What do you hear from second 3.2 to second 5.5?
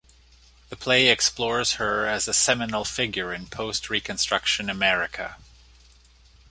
in Post-Reconstruction America.